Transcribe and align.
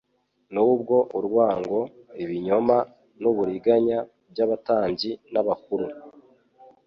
Nubwo 0.53 0.95
urwango, 1.17 1.79
ibinyoma, 2.23 2.77
n'uburinganya 3.21 3.97
by'abatambyi 4.31 5.11
n'abakuru 5.33 5.85